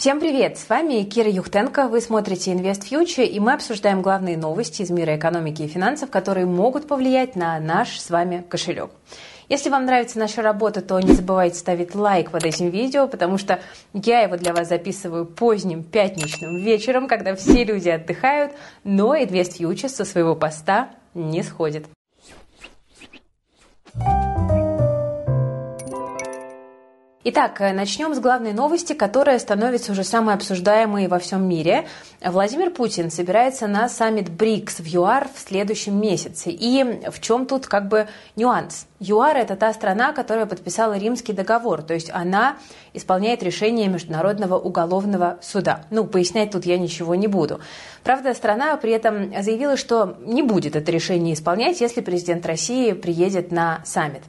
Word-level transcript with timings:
Всем 0.00 0.18
привет! 0.18 0.56
С 0.56 0.66
вами 0.66 1.02
Кира 1.02 1.28
Юхтенко. 1.28 1.86
Вы 1.86 2.00
смотрите 2.00 2.54
Invest 2.54 2.88
Future, 2.90 3.22
и 3.22 3.38
мы 3.38 3.52
обсуждаем 3.52 4.00
главные 4.00 4.38
новости 4.38 4.80
из 4.80 4.88
мира 4.88 5.14
экономики 5.14 5.60
и 5.60 5.68
финансов, 5.68 6.10
которые 6.10 6.46
могут 6.46 6.88
повлиять 6.88 7.36
на 7.36 7.60
наш 7.60 8.00
с 8.00 8.08
вами 8.08 8.42
кошелек. 8.48 8.92
Если 9.50 9.68
вам 9.68 9.84
нравится 9.84 10.18
наша 10.18 10.40
работа, 10.40 10.80
то 10.80 10.98
не 11.00 11.12
забывайте 11.12 11.58
ставить 11.58 11.94
лайк 11.94 12.30
под 12.30 12.46
этим 12.46 12.70
видео, 12.70 13.08
потому 13.08 13.36
что 13.36 13.60
я 13.92 14.22
его 14.22 14.38
для 14.38 14.54
вас 14.54 14.70
записываю 14.70 15.26
поздним 15.26 15.82
пятничным 15.82 16.56
вечером, 16.64 17.06
когда 17.06 17.34
все 17.34 17.62
люди 17.62 17.90
отдыхают, 17.90 18.52
но 18.84 19.14
Invest 19.14 19.58
Future 19.60 19.90
со 19.90 20.06
своего 20.06 20.34
поста 20.34 20.88
не 21.12 21.42
сходит. 21.42 21.86
Итак, 27.22 27.60
э, 27.60 27.74
начнем 27.74 28.14
с 28.14 28.18
главной 28.18 28.54
новости, 28.54 28.94
которая 28.94 29.38
становится 29.38 29.92
уже 29.92 30.04
самой 30.04 30.34
обсуждаемой 30.34 31.06
во 31.06 31.18
всем 31.18 31.46
мире. 31.46 31.86
Владимир 32.24 32.70
Путин 32.70 33.10
собирается 33.10 33.66
на 33.66 33.90
саммит 33.90 34.30
БРИКС 34.30 34.80
в 34.80 34.86
ЮАР 34.86 35.28
в 35.28 35.38
следующем 35.38 36.00
месяце. 36.00 36.48
И 36.48 36.82
в 37.10 37.20
чем 37.20 37.44
тут 37.44 37.66
как 37.66 37.88
бы 37.88 38.08
нюанс? 38.36 38.86
ЮАР– 39.00 39.36
это 39.36 39.56
та 39.56 39.74
страна, 39.74 40.14
которая 40.14 40.46
подписала 40.46 40.96
Римский 40.96 41.34
договор, 41.34 41.82
то 41.82 41.92
есть 41.92 42.08
она 42.10 42.56
исполняет 42.94 43.42
решение 43.42 43.88
Международного 43.88 44.58
уголовного 44.58 45.38
суда. 45.42 45.84
Ну, 45.90 46.04
пояснять 46.04 46.52
тут 46.52 46.64
я 46.64 46.78
ничего 46.78 47.14
не 47.16 47.26
буду. 47.26 47.60
Правда, 48.02 48.32
страна 48.32 48.74
при 48.78 48.92
этом 48.92 49.30
заявила, 49.42 49.76
что 49.76 50.16
не 50.24 50.42
будет 50.42 50.74
это 50.74 50.90
решение 50.90 51.34
исполнять, 51.34 51.82
если 51.82 52.00
президент 52.00 52.46
России 52.46 52.92
приедет 52.92 53.52
на 53.52 53.82
саммит. 53.84 54.22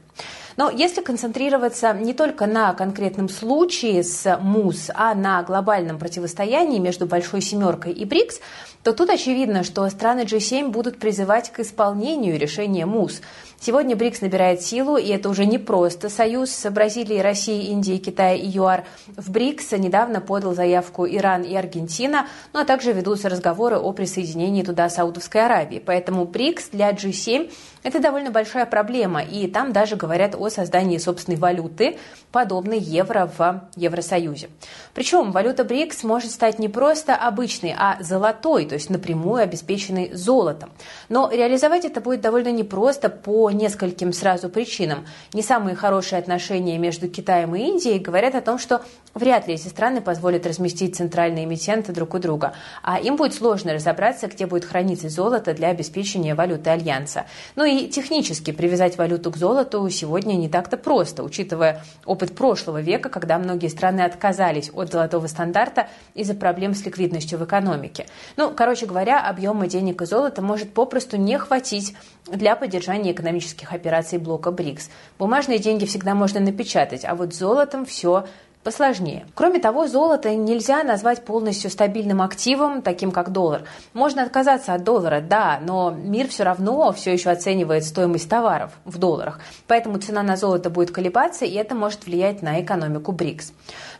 Но 0.57 0.69
если 0.69 1.01
концентрироваться 1.01 1.93
не 1.93 2.13
только 2.13 2.45
на 2.45 2.73
конкретном 2.73 3.29
случае 3.29 4.03
с 4.03 4.37
МУС, 4.41 4.89
а 4.93 5.13
на 5.13 5.43
глобальном 5.43 5.97
противостоянии 5.97 6.79
между 6.79 7.05
Большой 7.05 7.41
Семеркой 7.41 7.93
и 7.93 8.05
БРИКС, 8.05 8.39
то 8.83 8.93
тут 8.93 9.09
очевидно, 9.09 9.63
что 9.63 9.87
страны 9.89 10.21
G7 10.21 10.69
будут 10.69 10.97
призывать 10.97 11.51
к 11.51 11.59
исполнению 11.59 12.39
решения 12.39 12.85
МУС. 12.85 13.21
Сегодня 13.59 13.95
БРИКС 13.95 14.21
набирает 14.21 14.63
силу, 14.63 14.97
и 14.97 15.09
это 15.09 15.29
уже 15.29 15.45
не 15.45 15.59
просто 15.59 16.09
союз 16.09 16.65
Бразилии, 16.65 17.19
России, 17.19 17.67
Индии, 17.67 17.97
Китая 17.97 18.33
и 18.33 18.47
ЮАР. 18.47 18.85
В 19.15 19.29
БРИКС 19.29 19.73
недавно 19.73 20.19
подал 20.19 20.55
заявку 20.55 21.05
Иран 21.05 21.43
и 21.43 21.55
Аргентина, 21.55 22.25
ну 22.53 22.61
а 22.61 22.65
также 22.65 22.91
ведутся 22.91 23.29
разговоры 23.29 23.77
о 23.77 23.91
присоединении 23.93 24.63
туда 24.63 24.89
Саудовской 24.89 25.45
Аравии. 25.45 25.77
Поэтому 25.85 26.25
БРИКС 26.25 26.69
для 26.69 26.89
G7 26.89 27.51
это 27.83 27.99
довольно 27.99 28.31
большая 28.31 28.65
проблема, 28.65 29.23
и 29.23 29.47
там 29.47 29.73
даже 29.73 29.95
говорят 29.95 30.33
о 30.35 30.49
создании 30.49 30.97
собственной 30.97 31.37
валюты, 31.37 31.97
подобной 32.31 32.79
евро 32.79 33.29
в 33.37 33.69
Евросоюзе. 33.75 34.49
Причем 34.93 35.31
валюта 35.31 35.63
БРИКС 35.63 36.03
может 36.03 36.31
стать 36.31 36.57
не 36.57 36.69
просто 36.69 37.15
обычной, 37.15 37.75
а 37.77 37.97
золотой, 37.99 38.65
то 38.71 38.75
есть 38.75 38.89
напрямую 38.89 39.43
обеспеченной 39.43 40.13
золотом. 40.13 40.69
Но 41.09 41.29
реализовать 41.29 41.83
это 41.83 41.99
будет 41.99 42.21
довольно 42.21 42.53
непросто 42.53 43.09
по 43.09 43.51
нескольким 43.51 44.13
сразу 44.13 44.47
причинам. 44.47 45.05
Не 45.33 45.41
самые 45.41 45.75
хорошие 45.75 46.19
отношения 46.19 46.77
между 46.77 47.09
Китаем 47.09 47.53
и 47.53 47.59
Индией 47.59 47.99
говорят 47.99 48.33
о 48.33 48.39
том, 48.39 48.57
что 48.57 48.81
вряд 49.13 49.45
ли 49.49 49.55
эти 49.55 49.67
страны 49.67 49.99
позволят 49.99 50.45
разместить 50.45 50.95
центральные 50.95 51.43
эмитенты 51.43 51.91
друг 51.91 52.13
у 52.13 52.19
друга, 52.19 52.53
а 52.81 52.97
им 52.97 53.17
будет 53.17 53.33
сложно 53.33 53.73
разобраться, 53.73 54.27
где 54.27 54.45
будет 54.45 54.63
храниться 54.63 55.09
золото 55.09 55.53
для 55.53 55.67
обеспечения 55.67 56.33
валюты 56.33 56.69
Альянса. 56.69 57.25
Ну 57.57 57.65
и 57.65 57.89
технически 57.89 58.51
привязать 58.51 58.97
валюту 58.97 59.31
к 59.31 59.35
золоту 59.35 59.89
сегодня 59.89 60.35
не 60.35 60.47
так-то 60.47 60.77
просто, 60.77 61.23
учитывая 61.23 61.83
опыт 62.05 62.33
прошлого 62.33 62.79
века, 62.79 63.09
когда 63.09 63.37
многие 63.37 63.67
страны 63.67 63.99
отказались 63.99 64.71
от 64.73 64.93
золотого 64.93 65.27
стандарта 65.27 65.89
из-за 66.13 66.35
проблем 66.35 66.73
с 66.73 66.85
ликвидностью 66.85 67.37
в 67.37 67.43
экономике. 67.43 68.05
Ну, 68.37 68.51
короче 68.61 68.85
говоря, 68.85 69.27
объема 69.27 69.65
денег 69.65 70.03
и 70.03 70.05
золота 70.05 70.43
может 70.43 70.71
попросту 70.71 71.17
не 71.17 71.39
хватить 71.39 71.95
для 72.27 72.55
поддержания 72.55 73.11
экономических 73.11 73.73
операций 73.73 74.19
блока 74.19 74.51
БРИКС. 74.51 74.91
Бумажные 75.17 75.57
деньги 75.57 75.85
всегда 75.85 76.13
можно 76.13 76.39
напечатать, 76.39 77.03
а 77.03 77.15
вот 77.15 77.33
золотом 77.33 77.87
все 77.87 78.27
посложнее. 78.63 79.25
Кроме 79.33 79.59
того, 79.59 79.87
золото 79.87 80.35
нельзя 80.35 80.83
назвать 80.83 81.25
полностью 81.25 81.69
стабильным 81.69 82.21
активом, 82.21 82.81
таким 82.81 83.11
как 83.11 83.31
доллар. 83.31 83.63
Можно 83.93 84.23
отказаться 84.23 84.73
от 84.73 84.83
доллара, 84.83 85.21
да, 85.21 85.59
но 85.61 85.91
мир 85.91 86.27
все 86.27 86.43
равно 86.43 86.91
все 86.93 87.13
еще 87.13 87.29
оценивает 87.29 87.83
стоимость 87.83 88.29
товаров 88.29 88.71
в 88.85 88.97
долларах. 88.97 89.39
Поэтому 89.67 89.97
цена 89.97 90.23
на 90.23 90.37
золото 90.37 90.69
будет 90.69 90.91
колебаться, 90.91 91.45
и 91.45 91.53
это 91.53 91.75
может 91.75 92.05
влиять 92.05 92.41
на 92.41 92.61
экономику 92.61 93.11
БРИКС. 93.11 93.53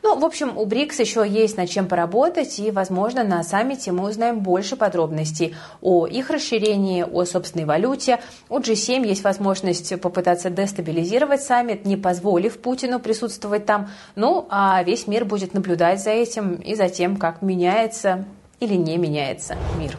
Ну, 0.03 0.17
в 0.17 0.25
общем, 0.25 0.57
у 0.57 0.65
БРИКС 0.65 0.99
еще 0.99 1.27
есть 1.27 1.57
над 1.57 1.69
чем 1.69 1.87
поработать, 1.87 2.59
и, 2.59 2.71
возможно, 2.71 3.23
на 3.23 3.43
саммите 3.43 3.91
мы 3.91 4.09
узнаем 4.09 4.39
больше 4.39 4.75
подробностей 4.75 5.55
о 5.81 6.07
их 6.07 6.29
расширении, 6.29 7.03
о 7.03 7.25
собственной 7.25 7.65
валюте. 7.65 8.19
У 8.49 8.59
G7 8.59 9.05
есть 9.05 9.23
возможность 9.23 9.99
попытаться 10.01 10.49
дестабилизировать 10.49 11.43
саммит, 11.43 11.85
не 11.85 11.97
позволив 11.97 12.59
Путину 12.59 12.99
присутствовать 12.99 13.65
там. 13.65 13.89
Ну, 14.15 14.47
а 14.53 14.83
весь 14.83 15.07
мир 15.07 15.23
будет 15.23 15.53
наблюдать 15.53 16.03
за 16.03 16.09
этим 16.11 16.55
и 16.55 16.75
за 16.75 16.89
тем, 16.89 17.15
как 17.15 17.41
меняется 17.41 18.25
или 18.59 18.75
не 18.75 18.97
меняется 18.97 19.55
мир. 19.79 19.97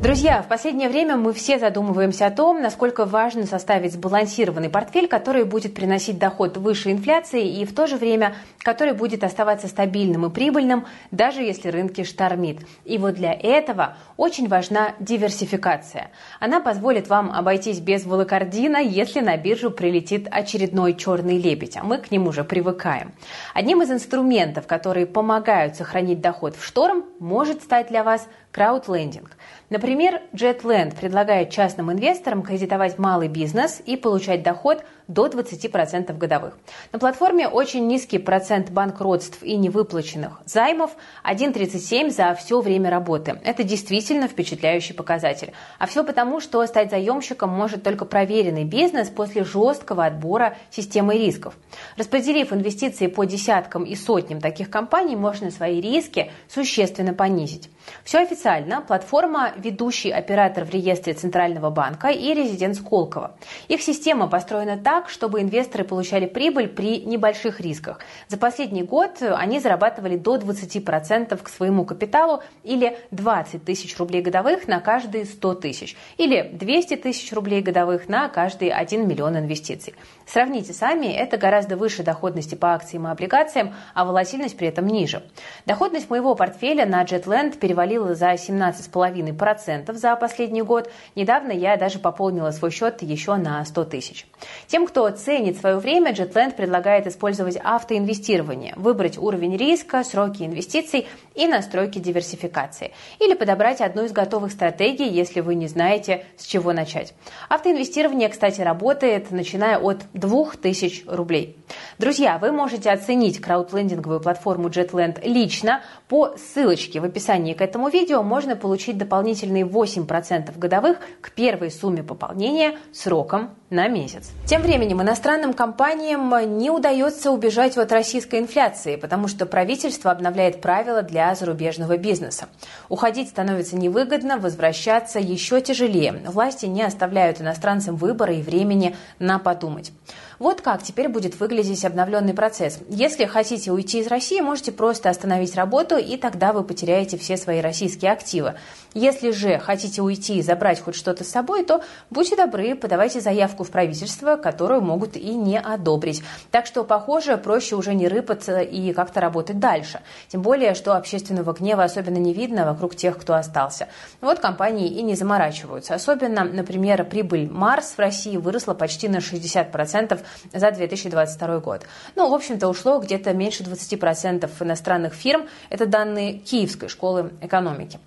Друзья, 0.00 0.42
в 0.42 0.46
последнее 0.46 0.88
время 0.88 1.16
мы 1.16 1.32
все 1.32 1.58
задумываемся 1.58 2.26
о 2.26 2.30
том, 2.30 2.62
насколько 2.62 3.04
важно 3.04 3.46
составить 3.46 3.94
сбалансированный 3.94 4.70
портфель, 4.70 5.08
который 5.08 5.44
будет 5.44 5.74
приносить 5.74 6.20
доход 6.20 6.56
выше 6.56 6.92
инфляции 6.92 7.60
и 7.60 7.64
в 7.64 7.74
то 7.74 7.88
же 7.88 7.96
время 7.96 8.36
который 8.68 8.92
будет 8.92 9.24
оставаться 9.24 9.66
стабильным 9.66 10.26
и 10.26 10.30
прибыльным, 10.30 10.84
даже 11.10 11.40
если 11.40 11.70
рынки 11.70 12.04
штормит. 12.04 12.58
И 12.84 12.98
вот 12.98 13.14
для 13.14 13.32
этого 13.32 13.96
очень 14.18 14.46
важна 14.46 14.92
диверсификация. 15.00 16.10
Она 16.38 16.60
позволит 16.60 17.08
вам 17.08 17.32
обойтись 17.32 17.80
без 17.80 18.04
волокордина, 18.04 18.76
если 18.76 19.20
на 19.20 19.38
биржу 19.38 19.70
прилетит 19.70 20.28
очередной 20.30 20.92
черный 20.92 21.38
лебедь, 21.38 21.78
а 21.78 21.82
мы 21.82 21.96
к 21.96 22.10
ним 22.10 22.26
уже 22.26 22.44
привыкаем. 22.44 23.12
Одним 23.54 23.80
из 23.80 23.90
инструментов, 23.90 24.66
которые 24.66 25.06
помогают 25.06 25.76
сохранить 25.76 26.20
доход 26.20 26.54
в 26.54 26.62
шторм, 26.62 27.06
может 27.20 27.62
стать 27.62 27.88
для 27.88 28.04
вас 28.04 28.28
краудлендинг. 28.52 29.30
Например, 29.70 29.87
JetLand 30.32 30.96
предлагает 30.96 31.50
частным 31.50 31.90
инвесторам 31.90 32.42
кредитовать 32.42 32.98
малый 32.98 33.28
бизнес 33.28 33.80
и 33.84 33.96
получать 33.96 34.42
доход 34.42 34.84
до 35.08 35.26
20% 35.26 36.16
годовых. 36.16 36.56
На 36.92 36.98
платформе 36.98 37.48
очень 37.48 37.86
низкий 37.86 38.18
процент 38.18 38.70
банкротств 38.70 39.42
и 39.42 39.56
невыплаченных 39.56 40.42
займов 40.44 40.90
1,37 41.24 42.10
за 42.10 42.34
все 42.34 42.60
время 42.60 42.90
работы. 42.90 43.40
Это 43.42 43.64
действительно 43.64 44.28
впечатляющий 44.28 44.94
показатель. 44.94 45.52
А 45.78 45.86
все 45.86 46.04
потому, 46.04 46.40
что 46.40 46.64
стать 46.66 46.90
заемщиком 46.90 47.50
может 47.50 47.82
только 47.82 48.04
проверенный 48.04 48.64
бизнес 48.64 49.08
после 49.08 49.44
жесткого 49.44 50.04
отбора 50.04 50.56
системы 50.70 51.16
рисков. 51.16 51.54
Распределив 51.96 52.52
инвестиции 52.52 53.06
по 53.06 53.24
десяткам 53.24 53.84
и 53.84 53.94
сотням 53.94 54.40
таких 54.40 54.70
компаний, 54.70 55.16
можно 55.16 55.50
свои 55.50 55.80
риски 55.80 56.30
существенно 56.48 57.14
понизить. 57.14 57.70
Все 58.04 58.18
официально. 58.18 58.82
Платформа– 58.82 59.52
ведущий 59.56 60.10
оператор 60.10 60.64
в 60.64 60.70
реестре 60.70 61.14
Центрального 61.14 61.70
банка 61.70 62.08
и 62.08 62.34
резидент 62.34 62.76
Сколково. 62.76 63.36
Их 63.68 63.80
система 63.82 64.28
построена 64.28 64.76
так, 64.76 64.97
чтобы 65.06 65.40
инвесторы 65.42 65.84
получали 65.84 66.26
прибыль 66.26 66.68
при 66.68 67.00
небольших 67.04 67.60
рисках. 67.60 68.00
За 68.26 68.36
последний 68.36 68.82
год 68.82 69.22
они 69.22 69.60
зарабатывали 69.60 70.16
до 70.16 70.36
20% 70.36 71.40
к 71.40 71.48
своему 71.48 71.84
капиталу 71.84 72.42
или 72.64 72.98
20 73.12 73.64
тысяч 73.64 73.96
рублей 73.98 74.22
годовых 74.22 74.66
на 74.66 74.80
каждые 74.80 75.24
100 75.24 75.54
тысяч 75.54 75.96
или 76.16 76.50
200 76.52 76.96
тысяч 76.96 77.32
рублей 77.32 77.62
годовых 77.62 78.08
на 78.08 78.28
каждый 78.28 78.70
1 78.70 79.06
миллион 79.06 79.38
инвестиций. 79.38 79.94
Сравните 80.26 80.72
сами, 80.72 81.06
это 81.06 81.36
гораздо 81.36 81.76
выше 81.76 82.02
доходности 82.02 82.54
по 82.54 82.74
акциям 82.74 83.06
и 83.06 83.10
облигациям, 83.10 83.74
а 83.94 84.04
волатильность 84.04 84.56
при 84.56 84.68
этом 84.68 84.86
ниже. 84.86 85.22
Доходность 85.66 86.10
моего 86.10 86.34
портфеля 86.34 86.86
на 86.86 87.02
Jetland 87.04 87.58
перевалила 87.58 88.14
за 88.14 88.32
17,5% 88.32 89.92
за 89.94 90.16
последний 90.16 90.62
год. 90.62 90.90
Недавно 91.14 91.52
я 91.52 91.76
даже 91.76 91.98
пополнила 91.98 92.50
свой 92.50 92.70
счет 92.70 93.02
еще 93.02 93.36
на 93.36 93.64
100 93.64 93.84
тысяч. 93.84 94.26
Тем, 94.66 94.86
кто 94.88 95.10
ценит 95.10 95.58
свое 95.58 95.76
время, 95.76 96.12
JetLand 96.12 96.54
предлагает 96.54 97.06
использовать 97.06 97.58
автоинвестирование, 97.62 98.72
выбрать 98.76 99.18
уровень 99.18 99.54
риска, 99.54 100.02
сроки 100.02 100.44
инвестиций 100.44 101.06
и 101.34 101.46
настройки 101.46 101.98
диверсификации. 101.98 102.92
Или 103.20 103.34
подобрать 103.34 103.82
одну 103.82 104.04
из 104.04 104.12
готовых 104.12 104.50
стратегий, 104.50 105.06
если 105.06 105.40
вы 105.40 105.56
не 105.56 105.68
знаете, 105.68 106.24
с 106.38 106.46
чего 106.46 106.72
начать. 106.72 107.12
Автоинвестирование, 107.50 108.30
кстати, 108.30 108.62
работает, 108.62 109.30
начиная 109.30 109.78
от 109.78 110.04
2000 110.14 111.04
рублей. 111.06 111.58
Друзья, 111.98 112.38
вы 112.38 112.50
можете 112.50 112.90
оценить 112.90 113.42
краудлендинговую 113.42 114.20
платформу 114.20 114.68
JetLand 114.68 115.20
лично 115.22 115.82
по 116.08 116.34
ссылочке 116.38 117.00
в 117.00 117.04
описании 117.04 117.52
к 117.52 117.60
этому 117.60 117.90
видео 117.90 118.22
можно 118.22 118.56
получить 118.56 118.96
дополнительные 118.96 119.64
8% 119.64 120.58
годовых 120.58 120.98
к 121.20 121.32
первой 121.32 121.70
сумме 121.70 122.02
пополнения 122.02 122.78
сроком 122.92 123.50
на 123.68 123.86
месяц. 123.88 124.30
Тем 124.46 124.62
временем 124.62 124.77
временем 124.78 125.02
иностранным 125.02 125.54
компаниям 125.54 126.32
не 126.56 126.70
удается 126.70 127.32
убежать 127.32 127.76
от 127.76 127.90
российской 127.90 128.38
инфляции, 128.38 128.94
потому 128.94 129.26
что 129.26 129.44
правительство 129.44 130.12
обновляет 130.12 130.60
правила 130.60 131.02
для 131.02 131.34
зарубежного 131.34 131.96
бизнеса. 131.96 132.46
Уходить 132.88 133.28
становится 133.28 133.76
невыгодно, 133.76 134.38
возвращаться 134.38 135.18
еще 135.18 135.60
тяжелее. 135.60 136.22
Власти 136.26 136.66
не 136.66 136.84
оставляют 136.84 137.40
иностранцам 137.40 137.96
выбора 137.96 138.34
и 138.34 138.40
времени 138.40 138.94
на 139.18 139.40
подумать. 139.40 139.90
Вот 140.38 140.60
как 140.60 140.84
теперь 140.84 141.08
будет 141.08 141.40
выглядеть 141.40 141.84
обновленный 141.84 142.32
процесс. 142.32 142.78
Если 142.88 143.24
хотите 143.24 143.72
уйти 143.72 143.98
из 143.98 144.06
России, 144.06 144.40
можете 144.40 144.70
просто 144.70 145.10
остановить 145.10 145.56
работу, 145.56 145.96
и 145.96 146.16
тогда 146.16 146.52
вы 146.52 146.62
потеряете 146.62 147.18
все 147.18 147.36
свои 147.36 147.60
российские 147.60 148.12
активы. 148.12 148.54
Если 148.94 149.32
же 149.32 149.58
хотите 149.58 150.00
уйти 150.00 150.38
и 150.38 150.42
забрать 150.42 150.80
хоть 150.80 150.94
что-то 150.94 151.24
с 151.24 151.28
собой, 151.28 151.64
то 151.64 151.82
будьте 152.10 152.36
добры, 152.36 152.76
подавайте 152.76 153.20
заявку 153.20 153.64
в 153.64 153.70
правительство, 153.70 154.36
которую 154.36 154.80
могут 154.80 155.16
и 155.16 155.34
не 155.34 155.58
одобрить. 155.58 156.22
Так 156.52 156.66
что, 156.66 156.84
похоже, 156.84 157.36
проще 157.36 157.74
уже 157.74 157.94
не 157.94 158.06
рыпаться 158.06 158.60
и 158.60 158.92
как-то 158.92 159.20
работать 159.20 159.58
дальше. 159.58 160.00
Тем 160.28 160.42
более, 160.42 160.74
что 160.74 160.96
общественного 160.96 161.52
гнева 161.52 161.82
особенно 161.82 162.18
не 162.18 162.32
видно 162.32 162.64
вокруг 162.64 162.94
тех, 162.94 163.18
кто 163.18 163.34
остался. 163.34 163.88
Вот 164.20 164.38
компании 164.38 164.88
и 164.88 165.02
не 165.02 165.16
заморачиваются. 165.16 165.94
Особенно, 165.94 166.44
например, 166.44 167.04
прибыль 167.04 167.50
Марс 167.50 167.94
в 167.96 167.98
России 167.98 168.36
выросла 168.36 168.74
почти 168.74 169.08
на 169.08 169.16
60% 169.16 170.20
за 170.52 170.70
2022 170.70 171.58
год. 171.60 171.86
Ну, 172.14 172.28
в 172.28 172.34
общем-то, 172.34 172.68
ушло 172.68 172.98
где-то 172.98 173.32
меньше 173.32 173.62
20% 173.62 174.50
иностранных 174.60 175.14
фирм. 175.14 175.48
Это 175.70 175.86
данные 175.86 176.38
Киевской 176.38 176.88
школы 176.88 177.32
экономики. 177.40 177.98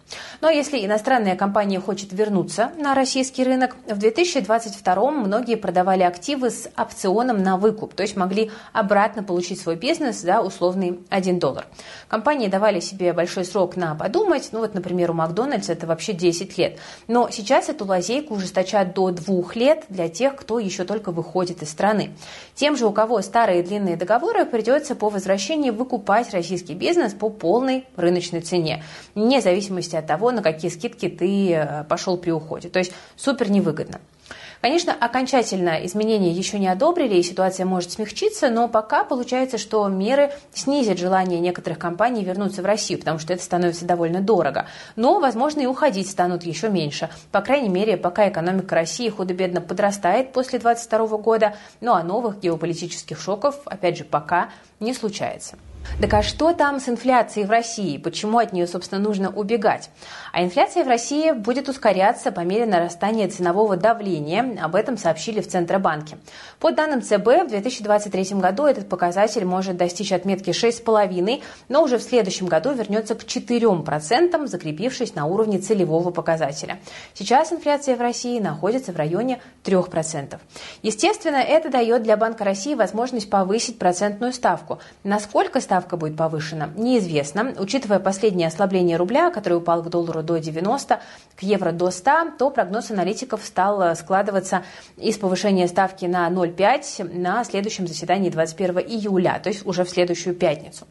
Но 0.41 0.49
если 0.49 0.83
иностранная 0.83 1.35
компания 1.35 1.79
хочет 1.79 2.11
вернуться 2.13 2.71
на 2.77 2.95
российский 2.95 3.43
рынок, 3.43 3.75
в 3.87 3.97
2022 3.97 5.11
многие 5.11 5.55
продавали 5.55 6.01
активы 6.01 6.49
с 6.49 6.67
опционом 6.75 7.43
на 7.43 7.57
выкуп, 7.57 7.93
то 7.93 8.01
есть 8.01 8.15
могли 8.15 8.49
обратно 8.73 9.21
получить 9.21 9.61
свой 9.61 9.75
бизнес 9.75 10.19
за 10.19 10.41
условный 10.41 10.99
1 11.09 11.37
доллар. 11.37 11.67
Компании 12.07 12.47
давали 12.47 12.79
себе 12.79 13.13
большой 13.13 13.45
срок 13.45 13.75
на 13.75 13.93
подумать, 13.93 14.49
ну 14.51 14.59
вот, 14.59 14.73
например, 14.73 15.11
у 15.11 15.13
Макдональдс 15.13 15.69
это 15.69 15.85
вообще 15.85 16.13
10 16.13 16.57
лет. 16.57 16.79
Но 17.07 17.29
сейчас 17.29 17.69
эту 17.69 17.85
лазейку 17.85 18.33
ужесточат 18.33 18.95
до 18.95 19.11
двух 19.11 19.55
лет 19.55 19.85
для 19.89 20.09
тех, 20.09 20.35
кто 20.35 20.57
еще 20.57 20.85
только 20.85 21.11
выходит 21.11 21.61
из 21.61 21.69
страны. 21.69 22.11
Тем 22.55 22.75
же, 22.75 22.87
у 22.87 22.91
кого 22.91 23.21
старые 23.21 23.61
длинные 23.61 23.95
договоры, 23.95 24.45
придется 24.45 24.95
по 24.95 25.09
возвращении 25.09 25.69
выкупать 25.69 26.33
российский 26.33 26.73
бизнес 26.73 27.13
по 27.13 27.29
полной 27.29 27.85
рыночной 27.95 28.41
цене, 28.41 28.83
вне 29.13 29.39
зависимости 29.39 29.95
от 29.95 30.07
того, 30.07 30.30
на 30.31 30.41
какие 30.41 30.71
скидки 30.71 31.09
ты 31.09 31.53
э, 31.53 31.83
пошел 31.85 32.17
при 32.17 32.31
уходе. 32.31 32.69
То 32.69 32.79
есть 32.79 32.91
супер 33.15 33.49
невыгодно. 33.49 33.99
Конечно, 34.61 34.93
окончательно 34.93 35.83
изменения 35.87 36.31
еще 36.31 36.59
не 36.59 36.67
одобрили, 36.67 37.15
и 37.15 37.23
ситуация 37.23 37.65
может 37.65 37.91
смягчиться, 37.91 38.51
но 38.51 38.67
пока 38.67 39.03
получается, 39.03 39.57
что 39.57 39.87
меры 39.87 40.31
снизят 40.53 40.99
желание 40.99 41.39
некоторых 41.39 41.79
компаний 41.79 42.23
вернуться 42.23 42.61
в 42.61 42.65
Россию, 42.65 42.99
потому 42.99 43.17
что 43.17 43.33
это 43.33 43.41
становится 43.41 43.85
довольно 43.85 44.21
дорого. 44.21 44.67
Но, 44.95 45.19
возможно, 45.19 45.61
и 45.61 45.65
уходить 45.65 46.09
станут 46.09 46.43
еще 46.43 46.69
меньше. 46.69 47.09
По 47.31 47.41
крайней 47.41 47.69
мере, 47.69 47.97
пока 47.97 48.29
экономика 48.29 48.75
России 48.75 49.09
худо-бедно 49.09 49.61
подрастает 49.61 50.31
после 50.31 50.59
2022 50.59 51.17
года, 51.17 51.55
ну 51.81 51.93
а 51.93 52.03
новых 52.03 52.39
геополитических 52.39 53.19
шоков, 53.19 53.61
опять 53.65 53.97
же, 53.97 54.03
пока 54.03 54.49
не 54.79 54.93
случается. 54.93 55.57
Так 55.99 56.13
а 56.13 56.23
что 56.23 56.53
там 56.53 56.79
с 56.79 56.89
инфляцией 56.89 57.45
в 57.45 57.51
России? 57.51 57.97
Почему 57.97 58.39
от 58.39 58.53
нее, 58.53 58.65
собственно, 58.65 59.01
нужно 59.01 59.29
убегать? 59.29 59.89
А 60.31 60.43
инфляция 60.43 60.83
в 60.83 60.87
России 60.87 61.31
будет 61.31 61.69
ускоряться 61.69 62.31
по 62.31 62.39
мере 62.39 62.65
нарастания 62.65 63.29
ценового 63.29 63.77
давления. 63.77 64.57
Об 64.63 64.75
этом 64.75 64.97
сообщили 64.97 65.41
в 65.41 65.47
Центробанке. 65.47 66.17
По 66.59 66.71
данным 66.71 67.01
ЦБ, 67.01 67.45
в 67.45 67.47
2023 67.49 68.39
году 68.39 68.65
этот 68.65 68.89
показатель 68.89 69.45
может 69.45 69.77
достичь 69.77 70.11
отметки 70.11 70.49
6,5, 70.49 71.43
но 71.69 71.83
уже 71.83 71.97
в 71.99 72.01
следующем 72.01 72.47
году 72.47 72.71
вернется 72.71 73.13
к 73.13 73.23
4%, 73.23 74.47
закрепившись 74.47 75.13
на 75.13 75.25
уровне 75.25 75.59
целевого 75.59 76.09
показателя. 76.09 76.79
Сейчас 77.13 77.51
инфляция 77.51 77.95
в 77.95 78.01
России 78.01 78.39
находится 78.39 78.91
в 78.91 78.95
районе 78.95 79.39
3%. 79.63 80.39
Естественно, 80.81 81.37
это 81.37 81.69
дает 81.69 82.03
для 82.03 82.17
Банка 82.17 82.43
России 82.43 82.73
возможность 82.73 83.29
повысить 83.29 83.77
процентную 83.77 84.33
ставку. 84.33 84.79
Насколько 85.03 85.61
ставка 85.61 85.80
будет 85.89 86.17
повышена, 86.17 86.69
неизвестно. 86.75 87.53
Учитывая 87.57 87.99
последнее 87.99 88.47
ослабление 88.47 88.97
рубля, 88.97 89.31
который 89.31 89.57
упал 89.57 89.83
к 89.83 89.89
доллару 89.89 90.23
до 90.23 90.37
90, 90.37 90.99
к 91.35 91.43
евро 91.43 91.71
до 91.71 91.91
100, 91.91 92.11
то 92.37 92.49
прогноз 92.49 92.91
аналитиков 92.91 93.43
стал 93.43 93.81
э, 93.81 93.95
складываться 93.95 94.63
из 94.97 95.17
повышения 95.17 95.67
ставки 95.67 96.05
на 96.05 96.29
0,5 96.29 97.17
на 97.17 97.43
следующем 97.43 97.87
заседании 97.87 98.29
21 98.29 98.79
июля, 98.79 99.39
то 99.41 99.49
есть 99.49 99.65
уже 99.65 99.83
в 99.83 99.89
следующую 99.89 100.35
пятницу. 100.35 100.85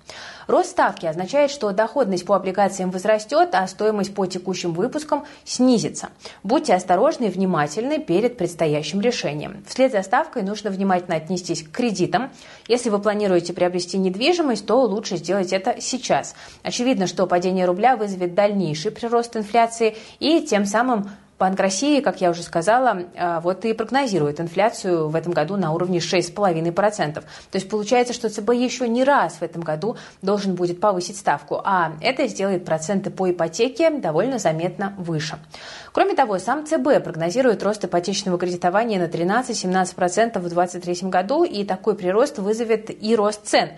Рост 0.46 0.70
ставки 0.70 1.06
означает, 1.06 1.50
что 1.50 1.70
доходность 1.70 2.26
по 2.26 2.34
облигациям 2.34 2.90
возрастет, 2.90 3.50
а 3.52 3.66
стоимость 3.68 4.14
по 4.14 4.26
текущим 4.26 4.72
выпускам 4.72 5.24
снизится. 5.44 6.08
Будьте 6.42 6.74
осторожны 6.74 7.26
и 7.26 7.28
внимательны 7.28 8.00
перед 8.00 8.36
предстоящим 8.36 9.00
решением. 9.00 9.64
Вслед 9.68 9.92
за 9.92 10.02
ставкой 10.02 10.42
нужно 10.42 10.70
внимательно 10.70 11.16
отнестись 11.16 11.62
к 11.62 11.70
кредитам. 11.70 12.30
Если 12.66 12.90
вы 12.90 12.98
планируете 12.98 13.52
приобрести 13.52 13.98
недвижимость, 13.98 14.66
то 14.66 14.79
лучше 14.82 15.16
сделать 15.16 15.52
это 15.52 15.80
сейчас. 15.80 16.34
Очевидно, 16.62 17.06
что 17.06 17.26
падение 17.26 17.66
рубля 17.66 17.96
вызовет 17.96 18.34
дальнейший 18.34 18.90
прирост 18.90 19.36
инфляции 19.36 19.96
и 20.18 20.40
тем 20.42 20.64
самым 20.66 21.10
Банк 21.40 21.58
России, 21.58 22.00
как 22.00 22.20
я 22.20 22.28
уже 22.28 22.42
сказала, 22.42 23.04
э, 23.14 23.40
вот 23.40 23.64
и 23.64 23.72
прогнозирует 23.72 24.40
инфляцию 24.40 25.08
в 25.08 25.16
этом 25.16 25.32
году 25.32 25.56
на 25.56 25.72
уровне 25.72 25.98
6,5%. 25.98 27.14
То 27.14 27.22
есть 27.54 27.66
получается, 27.66 28.12
что 28.12 28.28
ЦБ 28.28 28.50
еще 28.52 28.86
не 28.86 29.04
раз 29.04 29.36
в 29.36 29.42
этом 29.42 29.62
году 29.62 29.96
должен 30.20 30.54
будет 30.54 30.80
повысить 30.80 31.16
ставку, 31.16 31.62
а 31.64 31.92
это 32.02 32.28
сделает 32.28 32.66
проценты 32.66 33.08
по 33.08 33.30
ипотеке 33.30 33.88
довольно 33.88 34.38
заметно 34.38 34.94
выше. 34.98 35.38
Кроме 35.92 36.14
того, 36.14 36.38
сам 36.38 36.66
ЦБ 36.66 37.02
прогнозирует 37.02 37.62
рост 37.62 37.82
ипотечного 37.86 38.38
кредитования 38.38 39.00
на 39.00 39.04
13-17% 39.04 40.38
в 40.40 40.48
2023 40.48 41.08
году, 41.08 41.44
и 41.44 41.64
такой 41.64 41.94
прирост 41.96 42.36
вызовет 42.36 42.90
и 42.90 43.16
рост 43.16 43.46
цен. 43.46 43.70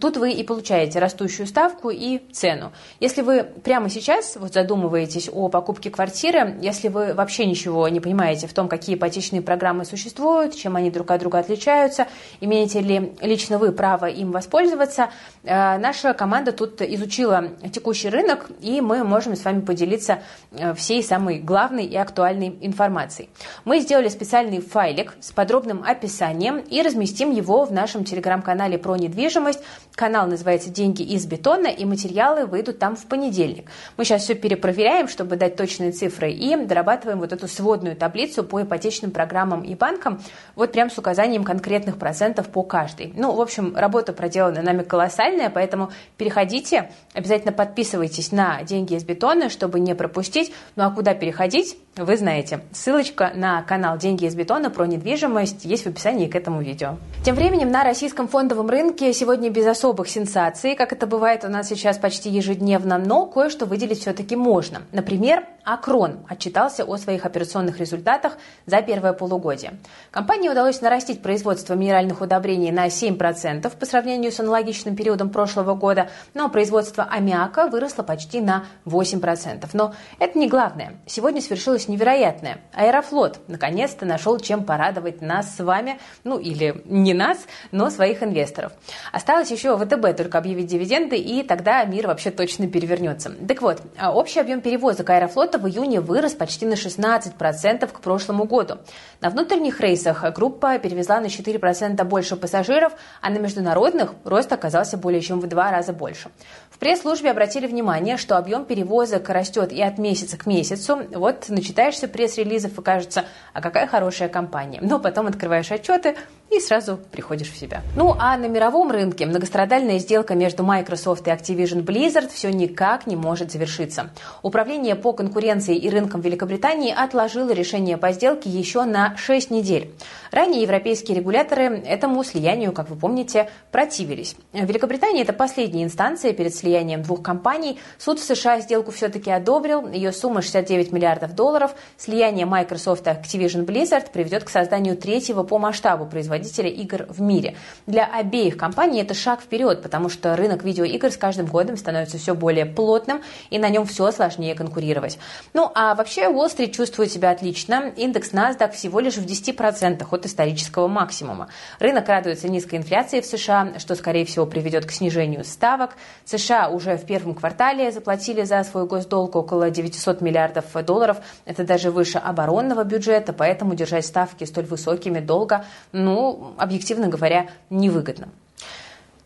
Тут 0.00 0.16
вы 0.16 0.32
и 0.32 0.42
получаете 0.42 0.98
растущую 0.98 1.46
ставку 1.46 1.90
и 1.90 2.18
цену. 2.32 2.72
Если 2.98 3.22
вы 3.22 3.44
прямо 3.44 3.88
сейчас 3.88 4.34
вот 4.34 4.52
задумываетесь 4.52 5.30
о 5.32 5.48
покупке 5.48 5.90
квартиры, 5.90 6.56
если 6.60 6.88
вы 6.88 7.14
вообще 7.14 7.46
ничего 7.46 7.86
не 7.88 8.00
понимаете 8.00 8.48
в 8.48 8.52
том, 8.52 8.68
какие 8.68 8.96
ипотечные 8.96 9.42
программы 9.42 9.84
существуют, 9.84 10.56
чем 10.56 10.74
они 10.74 10.90
друг 10.90 11.12
от 11.12 11.20
друга 11.20 11.38
отличаются, 11.38 12.08
имеете 12.40 12.80
ли 12.80 13.12
лично 13.20 13.58
вы 13.58 13.70
право 13.70 14.06
им 14.06 14.32
воспользоваться, 14.32 15.10
э, 15.44 15.78
наша 15.78 16.14
команда 16.14 16.50
тут 16.50 16.82
изучила 16.82 17.50
текущий 17.72 18.08
рынок, 18.08 18.48
и 18.60 18.80
мы 18.80 19.04
можем 19.04 19.36
с 19.36 19.44
вами 19.44 19.60
поделиться 19.60 20.18
э, 20.50 20.74
всей 20.74 21.00
самой 21.00 21.38
главной 21.38 21.86
и 21.86 21.96
актуальной 21.96 22.58
информацией. 22.60 23.28
Мы 23.64 23.78
сделали 23.78 24.08
специальный 24.08 24.60
файлик 24.60 25.14
с 25.20 25.30
подробным 25.30 25.84
описанием 25.86 26.58
и 26.58 26.82
разместим 26.82 27.30
его 27.30 27.64
в 27.64 27.72
нашем 27.72 28.02
телеграм-канале 28.02 28.78
про 28.78 28.96
недвижимость, 28.96 29.60
Канал 29.94 30.26
называется 30.26 30.70
«Деньги 30.70 31.02
из 31.02 31.24
бетона», 31.26 31.68
и 31.68 31.84
материалы 31.84 32.44
выйдут 32.46 32.78
там 32.78 32.96
в 32.96 33.06
понедельник. 33.06 33.70
Мы 33.96 34.04
сейчас 34.04 34.22
все 34.22 34.34
перепроверяем, 34.34 35.08
чтобы 35.08 35.36
дать 35.36 35.56
точные 35.56 35.92
цифры, 35.92 36.30
и 36.30 36.54
дорабатываем 36.56 37.18
вот 37.18 37.32
эту 37.32 37.48
сводную 37.48 37.96
таблицу 37.96 38.44
по 38.44 38.62
ипотечным 38.62 39.10
программам 39.10 39.62
и 39.62 39.74
банкам, 39.74 40.20
вот 40.54 40.72
прям 40.72 40.90
с 40.90 40.98
указанием 40.98 41.44
конкретных 41.44 41.98
процентов 41.98 42.48
по 42.48 42.62
каждой. 42.62 43.12
Ну, 43.16 43.32
в 43.32 43.40
общем, 43.40 43.74
работа 43.76 44.12
проделана 44.12 44.62
нами 44.62 44.82
колоссальная, 44.82 45.50
поэтому 45.50 45.90
переходите, 46.16 46.90
обязательно 47.14 47.52
подписывайтесь 47.52 48.32
на 48.32 48.62
«Деньги 48.62 48.94
из 48.94 49.04
бетона», 49.04 49.48
чтобы 49.48 49.80
не 49.80 49.94
пропустить. 49.94 50.52
Ну 50.76 50.84
а 50.84 50.90
куда 50.90 51.14
переходить? 51.14 51.76
Вы 51.96 52.16
знаете, 52.16 52.60
ссылочка 52.72 53.32
на 53.34 53.62
канал 53.62 53.96
«Деньги 53.96 54.26
из 54.26 54.34
бетона» 54.34 54.70
про 54.70 54.86
недвижимость 54.86 55.64
есть 55.64 55.84
в 55.84 55.88
описании 55.88 56.28
к 56.28 56.36
этому 56.36 56.60
видео. 56.60 56.96
Тем 57.24 57.34
временем 57.34 57.70
на 57.70 57.84
российском 57.84 58.28
фондовом 58.28 58.68
рынке 58.68 59.12
сегодня 59.12 59.50
без 59.50 59.65
особых 59.66 60.10
сенсаций, 60.10 60.74
как 60.74 60.92
это 60.92 61.06
бывает 61.06 61.44
у 61.44 61.48
нас 61.48 61.68
сейчас 61.68 61.96
почти 61.96 62.28
ежедневно, 62.28 62.98
но 62.98 63.24
кое-что 63.24 63.64
выделить 63.64 64.00
все-таки 64.00 64.36
можно. 64.36 64.82
Например, 64.92 65.46
Акрон 65.64 66.18
отчитался 66.28 66.84
о 66.84 66.96
своих 66.98 67.24
операционных 67.24 67.80
результатах 67.80 68.36
за 68.66 68.82
первое 68.82 69.14
полугодие. 69.14 69.78
Компании 70.10 70.50
удалось 70.50 70.82
нарастить 70.82 71.22
производство 71.22 71.72
минеральных 71.74 72.20
удобрений 72.20 72.72
на 72.72 72.88
7% 72.88 73.76
по 73.76 73.86
сравнению 73.86 74.32
с 74.32 74.38
аналогичным 74.38 74.96
периодом 74.96 75.30
прошлого 75.30 75.74
года, 75.74 76.10
но 76.34 76.50
производство 76.50 77.04
аммиака 77.04 77.68
выросло 77.68 78.02
почти 78.02 78.42
на 78.42 78.66
8%. 78.84 79.66
Но 79.72 79.94
это 80.18 80.38
не 80.38 80.48
главное. 80.48 81.00
Сегодня 81.06 81.40
свершилось 81.40 81.86
новость 81.86 81.88
невероятная. 81.88 82.58
Аэрофлот 82.72 83.40
наконец-то 83.48 84.06
нашел, 84.06 84.38
чем 84.38 84.64
порадовать 84.64 85.22
нас 85.22 85.56
с 85.56 85.62
вами, 85.62 85.98
ну 86.24 86.38
или 86.38 86.82
не 86.84 87.14
нас, 87.14 87.38
но 87.72 87.90
своих 87.90 88.22
инвесторов. 88.22 88.72
Осталось 89.12 89.50
еще 89.56 89.76
ВТБ 89.76 90.16
только 90.16 90.38
объявить 90.38 90.66
дивиденды, 90.66 91.16
и 91.16 91.42
тогда 91.42 91.84
мир 91.84 92.06
вообще 92.06 92.30
точно 92.30 92.68
перевернется. 92.68 93.32
Так 93.48 93.62
вот, 93.62 93.80
а 93.98 94.12
общий 94.12 94.40
объем 94.40 94.60
перевозок 94.60 95.10
Аэрофлота 95.10 95.58
в 95.58 95.66
июне 95.66 96.00
вырос 96.00 96.34
почти 96.34 96.66
на 96.66 96.74
16% 96.74 97.86
к 97.86 98.00
прошлому 98.00 98.44
году. 98.44 98.78
На 99.20 99.30
внутренних 99.30 99.80
рейсах 99.80 100.24
группа 100.34 100.78
перевезла 100.78 101.20
на 101.20 101.26
4% 101.26 102.04
больше 102.04 102.36
пассажиров, 102.36 102.92
а 103.20 103.30
на 103.30 103.38
международных 103.38 104.14
рост 104.24 104.52
оказался 104.52 104.96
более 104.96 105.20
чем 105.20 105.40
в 105.40 105.46
два 105.46 105.70
раза 105.70 105.92
больше. 105.92 106.30
В 106.76 106.78
пресс-службе 106.78 107.30
обратили 107.30 107.66
внимание, 107.66 108.18
что 108.18 108.36
объем 108.36 108.66
перевозок 108.66 109.30
растет 109.30 109.72
и 109.72 109.80
от 109.80 109.96
месяца 109.96 110.36
к 110.36 110.44
месяцу. 110.44 110.98
Вот 111.14 111.48
начитаешься 111.48 112.06
пресс-релизов 112.06 112.78
и 112.78 112.82
кажется, 112.82 113.24
а 113.54 113.62
какая 113.62 113.86
хорошая 113.86 114.28
компания. 114.28 114.80
Но 114.82 114.98
потом 114.98 115.26
открываешь 115.26 115.72
отчеты, 115.72 116.16
и 116.50 116.60
сразу 116.60 116.98
приходишь 117.10 117.50
в 117.50 117.56
себя. 117.56 117.82
Ну 117.96 118.14
а 118.18 118.36
на 118.36 118.46
мировом 118.46 118.90
рынке 118.90 119.26
многострадальная 119.26 119.98
сделка 119.98 120.34
между 120.34 120.62
Microsoft 120.62 121.26
и 121.26 121.30
Activision 121.30 121.84
Blizzard 121.84 122.28
все 122.32 122.52
никак 122.52 123.06
не 123.06 123.16
может 123.16 123.50
завершиться. 123.50 124.10
Управление 124.42 124.94
по 124.94 125.12
конкуренции 125.12 125.76
и 125.76 125.90
рынкам 125.90 126.20
Великобритании 126.20 126.94
отложило 126.96 127.50
решение 127.50 127.96
по 127.96 128.12
сделке 128.12 128.48
еще 128.48 128.84
на 128.84 129.16
6 129.16 129.50
недель. 129.50 129.90
Ранее 130.30 130.62
европейские 130.62 131.16
регуляторы 131.16 131.78
этому 131.84 132.22
слиянию, 132.22 132.72
как 132.72 132.90
вы 132.90 132.96
помните, 132.96 133.50
противились. 133.72 134.36
Великобритания– 134.52 135.22
это 135.22 135.32
последняя 135.32 135.82
инстанция 135.82 136.32
перед 136.32 136.54
слиянием 136.66 137.02
двух 137.02 137.22
компаний. 137.22 137.78
Суд 137.96 138.18
в 138.18 138.24
США 138.24 138.60
сделку 138.60 138.90
все-таки 138.90 139.30
одобрил. 139.30 139.88
Ее 139.88 140.10
сумма 140.10 140.42
69 140.42 140.90
миллиардов 140.90 141.34
долларов. 141.34 141.74
Слияние 141.96 142.44
Microsoft 142.44 143.06
и 143.06 143.10
Activision 143.10 143.64
Blizzard 143.64 144.10
приведет 144.12 144.42
к 144.42 144.48
созданию 144.48 144.96
третьего 144.96 145.44
по 145.44 145.58
масштабу 145.58 146.06
производителя 146.06 146.68
игр 146.68 147.06
в 147.08 147.20
мире. 147.20 147.54
Для 147.86 148.04
обеих 148.04 148.56
компаний 148.56 149.00
это 149.00 149.14
шаг 149.14 149.40
вперед, 149.40 149.80
потому 149.82 150.08
что 150.08 150.34
рынок 150.34 150.64
видеоигр 150.64 151.12
с 151.12 151.16
каждым 151.16 151.46
годом 151.46 151.76
становится 151.76 152.18
все 152.18 152.34
более 152.34 152.66
плотным, 152.66 153.22
и 153.50 153.60
на 153.60 153.68
нем 153.68 153.86
все 153.86 154.10
сложнее 154.10 154.56
конкурировать. 154.56 155.18
Ну, 155.54 155.70
а 155.72 155.94
вообще 155.94 156.28
Уолл-стрит 156.28 156.74
чувствует 156.74 157.12
себя 157.12 157.30
отлично. 157.30 157.92
Индекс 157.96 158.32
NASDAQ 158.32 158.72
всего 158.72 158.98
лишь 158.98 159.14
в 159.14 159.24
10% 159.24 160.04
от 160.10 160.26
исторического 160.26 160.88
максимума. 160.88 161.48
Рынок 161.78 162.08
радуется 162.08 162.48
низкой 162.48 162.76
инфляции 162.76 163.20
в 163.20 163.26
США, 163.26 163.78
что, 163.78 163.94
скорее 163.94 164.24
всего, 164.24 164.46
приведет 164.46 164.84
к 164.84 164.90
снижению 164.90 165.44
ставок. 165.44 165.90
США 166.24 166.55
уже 166.70 166.96
в 166.96 167.04
первом 167.06 167.34
квартале 167.34 167.92
заплатили 167.92 168.42
за 168.44 168.62
свой 168.64 168.86
госдолг 168.86 169.36
около 169.36 169.70
900 169.70 170.20
миллиардов 170.20 170.64
долларов. 170.84 171.18
Это 171.44 171.64
даже 171.64 171.90
выше 171.90 172.18
оборонного 172.18 172.84
бюджета, 172.84 173.32
поэтому 173.32 173.74
держать 173.74 174.06
ставки 174.06 174.44
столь 174.44 174.64
высокими 174.64 175.20
долго, 175.20 175.64
ну, 175.92 176.54
объективно 176.58 177.08
говоря, 177.08 177.46
невыгодно. 177.70 178.28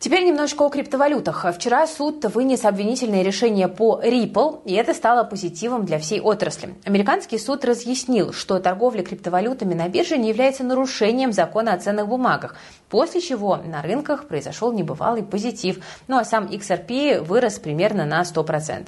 Теперь 0.01 0.23
немножко 0.23 0.63
о 0.63 0.69
криптовалютах. 0.69 1.45
Вчера 1.53 1.85
суд 1.85 2.25
вынес 2.25 2.65
обвинительное 2.65 3.21
решение 3.21 3.67
по 3.67 4.01
Ripple, 4.03 4.63
и 4.65 4.73
это 4.73 4.95
стало 4.95 5.23
позитивом 5.23 5.85
для 5.85 5.99
всей 5.99 6.19
отрасли. 6.19 6.73
Американский 6.85 7.37
суд 7.37 7.63
разъяснил, 7.63 8.33
что 8.33 8.57
торговля 8.57 9.03
криптовалютами 9.03 9.75
на 9.75 9.87
бирже 9.89 10.17
не 10.17 10.29
является 10.29 10.63
нарушением 10.63 11.31
закона 11.31 11.73
о 11.73 11.77
ценных 11.77 12.07
бумагах, 12.07 12.55
после 12.89 13.21
чего 13.21 13.57
на 13.57 13.83
рынках 13.83 14.27
произошел 14.27 14.73
небывалый 14.73 15.21
позитив, 15.21 15.77
ну 16.07 16.17
а 16.17 16.25
сам 16.25 16.47
XRP 16.47 17.21
вырос 17.21 17.59
примерно 17.59 18.05
на 18.05 18.23
100%. 18.23 18.87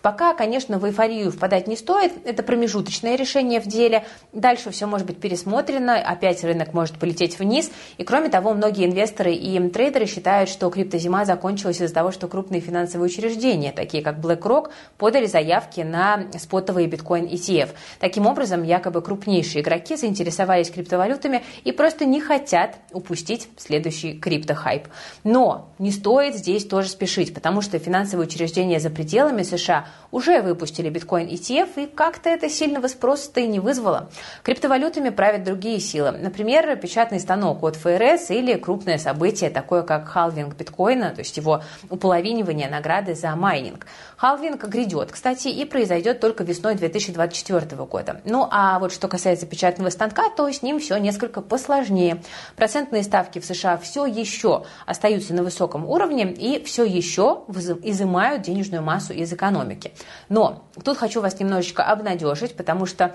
Пока, 0.00 0.32
конечно, 0.32 0.78
в 0.78 0.86
эйфорию 0.86 1.32
впадать 1.32 1.66
не 1.66 1.76
стоит, 1.76 2.12
это 2.24 2.44
промежуточное 2.44 3.16
решение 3.16 3.60
в 3.60 3.66
деле, 3.66 4.04
дальше 4.32 4.70
все 4.70 4.86
может 4.86 5.08
быть 5.08 5.18
пересмотрено, 5.18 5.96
опять 5.96 6.44
рынок 6.44 6.72
может 6.72 6.98
полететь 6.98 7.40
вниз, 7.40 7.70
и 7.98 8.04
кроме 8.04 8.28
того, 8.28 8.54
многие 8.54 8.86
инвесторы 8.86 9.32
и 9.32 9.58
трейдеры 9.68 10.06
считают, 10.06 10.51
что 10.52 10.70
криптозима 10.70 11.24
закончилась 11.24 11.80
из-за 11.80 11.92
того, 11.92 12.12
что 12.12 12.28
крупные 12.28 12.60
финансовые 12.60 13.06
учреждения, 13.06 13.72
такие 13.72 14.02
как 14.02 14.18
BlackRock, 14.18 14.70
подали 14.98 15.26
заявки 15.26 15.80
на 15.80 16.26
спотовые 16.38 16.86
биткоин 16.86 17.24
ETF. 17.24 17.70
Таким 17.98 18.26
образом, 18.26 18.62
якобы 18.62 19.02
крупнейшие 19.02 19.62
игроки 19.62 19.96
заинтересовались 19.96 20.70
криптовалютами 20.70 21.42
и 21.64 21.72
просто 21.72 22.04
не 22.04 22.20
хотят 22.20 22.76
упустить 22.92 23.48
следующий 23.56 24.18
криптохайп. 24.18 24.88
Но 25.24 25.70
не 25.78 25.90
стоит 25.90 26.36
здесь 26.36 26.66
тоже 26.66 26.88
спешить, 26.88 27.34
потому 27.34 27.62
что 27.62 27.78
финансовые 27.78 28.26
учреждения 28.26 28.80
за 28.80 28.90
пределами 28.90 29.42
США 29.42 29.86
уже 30.10 30.42
выпустили 30.42 30.90
биткоин 30.90 31.28
ETF, 31.28 31.84
и 31.84 31.86
как-то 31.86 32.28
это 32.28 32.48
сильного 32.50 32.88
спроса-то 32.88 33.40
и 33.40 33.46
не 33.46 33.60
вызвало. 33.60 34.10
Криптовалютами 34.42 35.08
правят 35.08 35.44
другие 35.44 35.80
силы. 35.80 36.12
Например, 36.12 36.76
печатный 36.76 37.20
станок 37.20 37.62
от 37.62 37.76
ФРС 37.76 38.30
или 38.30 38.54
крупное 38.54 38.98
событие, 38.98 39.50
такое 39.50 39.82
как 39.82 40.08
халвинг 40.08 40.41
биткоина, 40.48 41.10
то 41.10 41.20
есть 41.20 41.36
его 41.36 41.62
уполовинивание 41.90 42.68
награды 42.68 43.14
за 43.14 43.34
майнинг. 43.36 43.86
Халвинг 44.16 44.64
грядет, 44.64 45.12
кстати, 45.12 45.48
и 45.48 45.64
произойдет 45.64 46.20
только 46.20 46.44
весной 46.44 46.74
2024 46.74 47.84
года. 47.84 48.20
Ну 48.24 48.46
а 48.50 48.78
вот 48.78 48.92
что 48.92 49.08
касается 49.08 49.46
печатного 49.46 49.90
станка, 49.90 50.28
то 50.30 50.50
с 50.50 50.62
ним 50.62 50.78
все 50.78 50.96
несколько 50.98 51.40
посложнее. 51.40 52.22
Процентные 52.56 53.02
ставки 53.02 53.38
в 53.38 53.44
США 53.44 53.76
все 53.78 54.06
еще 54.06 54.64
остаются 54.86 55.34
на 55.34 55.42
высоком 55.42 55.86
уровне 55.88 56.32
и 56.32 56.62
все 56.64 56.84
еще 56.84 57.44
изымают 57.82 58.42
денежную 58.42 58.82
массу 58.82 59.12
из 59.12 59.32
экономики. 59.32 59.92
Но 60.28 60.64
тут 60.84 60.98
хочу 60.98 61.20
вас 61.20 61.38
немножечко 61.40 61.84
обнадежить, 61.84 62.56
потому 62.56 62.86
что 62.86 63.14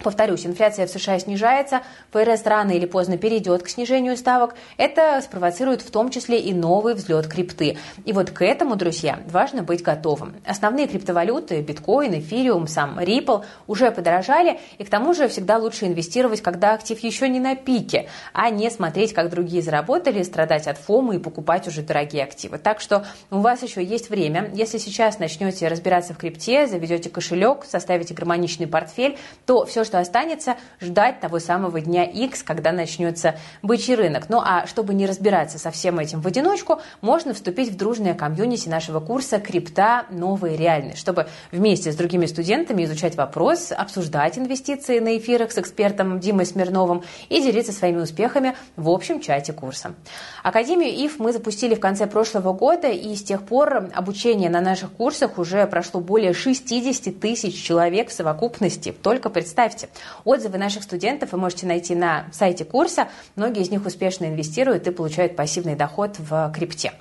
Повторюсь, 0.00 0.46
инфляция 0.46 0.86
в 0.86 0.90
США 0.90 1.18
снижается, 1.18 1.80
ФРС 2.12 2.44
рано 2.44 2.72
или 2.72 2.86
поздно 2.86 3.16
перейдет 3.16 3.62
к 3.62 3.68
снижению 3.68 4.16
ставок. 4.16 4.54
Это 4.76 5.20
спровоцирует 5.22 5.80
в 5.80 5.90
том 5.90 6.10
числе 6.10 6.38
и 6.38 6.52
новый 6.52 6.94
взлет 6.94 7.26
крипты. 7.26 7.78
И 8.04 8.12
вот 8.12 8.30
к 8.30 8.44
этому, 8.44 8.76
друзья, 8.76 9.20
важно 9.26 9.62
быть 9.62 9.82
готовым. 9.82 10.36
Основные 10.46 10.86
криптовалюты, 10.86 11.62
биткоин, 11.62 12.18
эфириум, 12.18 12.66
сам 12.66 12.98
Ripple 12.98 13.44
уже 13.66 13.90
подорожали, 13.90 14.60
и 14.76 14.84
к 14.84 14.90
тому 14.90 15.14
же 15.14 15.28
всегда 15.28 15.56
лучше 15.56 15.86
инвестировать, 15.86 16.42
когда 16.42 16.74
актив 16.74 16.98
еще 17.00 17.28
не 17.28 17.40
на 17.40 17.56
пике, 17.56 18.08
а 18.32 18.50
не 18.50 18.70
смотреть, 18.70 19.14
как 19.14 19.30
другие 19.30 19.62
заработали, 19.62 20.22
страдать 20.22 20.66
от 20.66 20.76
фомы 20.76 21.16
и 21.16 21.18
покупать 21.18 21.66
уже 21.68 21.82
дорогие 21.82 22.22
активы. 22.22 22.58
Так 22.58 22.80
что 22.80 23.06
у 23.30 23.40
вас 23.40 23.62
еще 23.62 23.82
есть 23.82 24.10
время. 24.10 24.50
Если 24.52 24.76
сейчас 24.76 25.18
начнете 25.18 25.68
разбираться 25.68 26.12
в 26.12 26.18
крипте, 26.18 26.66
заведете 26.66 27.08
кошелек, 27.08 27.64
составите 27.64 28.12
гармоничный 28.12 28.66
портфель, 28.66 29.18
то 29.46 29.64
все, 29.64 29.85
что 29.86 29.98
останется, 29.98 30.56
ждать 30.80 31.20
того 31.20 31.38
самого 31.38 31.80
дня 31.80 32.04
X, 32.04 32.42
когда 32.42 32.72
начнется 32.72 33.36
бычий 33.62 33.94
рынок. 33.94 34.28
Ну 34.28 34.42
а 34.44 34.66
чтобы 34.66 34.92
не 34.92 35.06
разбираться 35.06 35.58
со 35.58 35.70
всем 35.70 35.98
этим 35.98 36.20
в 36.20 36.26
одиночку, 36.26 36.82
можно 37.00 37.32
вступить 37.32 37.70
в 37.70 37.76
дружное 37.76 38.12
комьюнити 38.12 38.68
нашего 38.68 39.00
курса 39.00 39.38
«Крипта. 39.38 40.04
Новые 40.10 40.56
реальность», 40.56 40.98
чтобы 40.98 41.28
вместе 41.50 41.92
с 41.92 41.96
другими 41.96 42.26
студентами 42.26 42.84
изучать 42.84 43.16
вопрос, 43.16 43.72
обсуждать 43.72 44.38
инвестиции 44.38 44.98
на 44.98 45.16
эфирах 45.16 45.52
с 45.52 45.58
экспертом 45.58 46.20
Димой 46.20 46.44
Смирновым 46.46 47.04
и 47.28 47.40
делиться 47.40 47.72
своими 47.72 48.00
успехами 48.00 48.56
в 48.76 48.90
общем 48.90 49.20
чате 49.20 49.52
курса. 49.52 49.94
Академию 50.42 50.90
ИФ 51.06 51.18
мы 51.18 51.32
запустили 51.32 51.74
в 51.74 51.80
конце 51.80 52.06
прошлого 52.06 52.52
года, 52.52 52.88
и 52.88 53.14
с 53.14 53.22
тех 53.22 53.42
пор 53.42 53.90
обучение 53.94 54.50
на 54.50 54.60
наших 54.60 54.92
курсах 54.92 55.38
уже 55.38 55.66
прошло 55.66 56.00
более 56.00 56.32
60 56.32 57.20
тысяч 57.20 57.62
человек 57.62 58.08
в 58.08 58.12
совокупности. 58.12 58.92
Только 58.92 59.30
представьте, 59.30 59.75
Представьте, 59.76 60.02
отзывы 60.24 60.56
наших 60.56 60.84
студентов 60.84 61.32
вы 61.32 61.38
можете 61.38 61.66
найти 61.66 61.94
на 61.94 62.28
сайте 62.32 62.64
курса. 62.64 63.08
Многие 63.34 63.62
из 63.62 63.70
них 63.70 63.84
успешно 63.84 64.24
инвестируют 64.24 64.86
и 64.86 64.90
получают 64.90 65.36
пассивный 65.36 65.74
доход 65.74 66.16
в 66.18 66.50
крипте. 66.54 66.92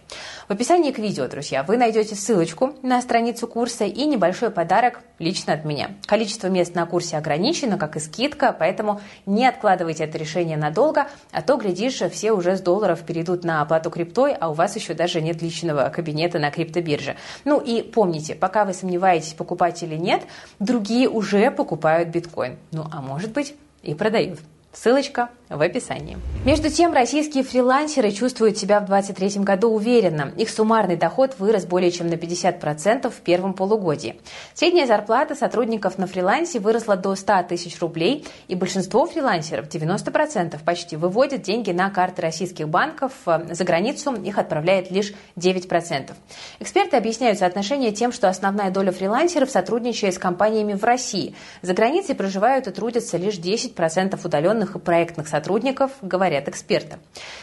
В 0.49 0.51
описании 0.51 0.91
к 0.91 0.99
видео, 0.99 1.27
друзья, 1.27 1.63
вы 1.63 1.77
найдете 1.77 2.15
ссылочку 2.15 2.75
на 2.81 3.01
страницу 3.01 3.47
курса 3.47 3.85
и 3.85 4.05
небольшой 4.05 4.49
подарок 4.49 4.99
лично 5.19 5.53
от 5.53 5.65
меня. 5.65 5.91
Количество 6.05 6.47
мест 6.47 6.75
на 6.75 6.85
курсе 6.85 7.17
ограничено, 7.17 7.77
как 7.77 7.95
и 7.95 7.99
скидка, 7.99 8.55
поэтому 8.57 9.01
не 9.25 9.47
откладывайте 9.47 10.03
это 10.03 10.17
решение 10.17 10.57
надолго, 10.57 11.07
а 11.31 11.41
то, 11.41 11.57
глядишь, 11.57 12.01
все 12.11 12.31
уже 12.31 12.57
с 12.57 12.61
долларов 12.61 13.01
перейдут 13.03 13.43
на 13.43 13.61
оплату 13.61 13.89
криптой, 13.89 14.33
а 14.33 14.49
у 14.49 14.53
вас 14.53 14.75
еще 14.75 14.93
даже 14.93 15.21
нет 15.21 15.41
личного 15.41 15.89
кабинета 15.89 16.39
на 16.39 16.51
криптобирже. 16.51 17.15
Ну 17.43 17.59
и 17.59 17.81
помните, 17.81 18.35
пока 18.35 18.65
вы 18.65 18.73
сомневаетесь, 18.73 19.33
покупать 19.33 19.81
или 19.83 19.95
нет, 19.95 20.23
другие 20.59 21.09
уже 21.09 21.51
покупают 21.51 22.09
биткоин. 22.09 22.57
Ну 22.71 22.85
а 22.91 23.01
может 23.01 23.31
быть 23.31 23.55
и 23.83 23.93
продают. 23.93 24.39
Ссылочка 24.75 25.29
в 25.49 25.61
описании. 25.61 26.17
Между 26.43 26.69
тем, 26.69 26.93
российские 26.93 27.43
фрилансеры 27.43 28.11
чувствуют 28.11 28.57
себя 28.57 28.79
в 28.79 28.85
2023 28.85 29.43
году 29.43 29.69
уверенно. 29.69 30.33
Их 30.37 30.49
суммарный 30.49 30.95
доход 30.95 31.35
вырос 31.39 31.65
более 31.65 31.91
чем 31.91 32.07
на 32.07 32.15
50% 32.15 33.09
в 33.09 33.21
первом 33.21 33.53
полугодии. 33.53 34.19
Средняя 34.53 34.87
зарплата 34.87 35.35
сотрудников 35.35 35.97
на 35.97 36.07
фрилансе 36.07 36.59
выросла 36.59 36.97
до 36.97 37.15
100 37.15 37.43
тысяч 37.49 37.79
рублей, 37.79 38.25
и 38.47 38.55
большинство 38.55 39.05
фрилансеров, 39.05 39.67
90% 39.67 40.59
почти, 40.63 40.95
выводят 40.95 41.43
деньги 41.43 41.71
на 41.71 41.89
карты 41.89 42.21
российских 42.23 42.67
банков. 42.67 43.13
За 43.25 43.63
границу 43.63 44.13
их 44.13 44.37
отправляет 44.37 44.91
лишь 44.91 45.13
9%. 45.37 46.11
Эксперты 46.59 46.97
объясняют 46.97 47.39
соотношение 47.39 47.91
тем, 47.91 48.11
что 48.11 48.29
основная 48.29 48.71
доля 48.71 48.91
фрилансеров 48.91 49.49
сотрудничает 49.49 50.15
с 50.15 50.17
компаниями 50.17 50.73
в 50.73 50.83
России. 50.83 51.35
За 51.61 51.73
границей 51.73 52.15
проживают 52.15 52.67
и 52.67 52.71
трудятся 52.71 53.17
лишь 53.17 53.35
10% 53.35 54.19
удаленных 54.23 54.64
и 54.73 54.79
проектных 54.79 55.27
сотрудников, 55.27 55.91
говорят 56.01 56.47
эксперты. 56.47 56.97